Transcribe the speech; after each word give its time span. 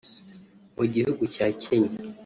mu 0.75 0.83
gihugu 0.93 1.23
cya 1.35 1.47
Kenya 1.61 1.95